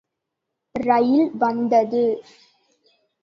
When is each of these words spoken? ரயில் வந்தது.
ரயில் 0.75 1.27
வந்தது. 1.33 2.03